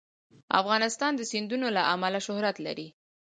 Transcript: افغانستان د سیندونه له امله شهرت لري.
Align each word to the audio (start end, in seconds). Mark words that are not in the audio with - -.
افغانستان 0.59 1.11
د 1.15 1.21
سیندونه 1.31 1.67
له 1.77 1.81
امله 1.93 2.19
شهرت 2.27 2.55
لري. 2.67 2.87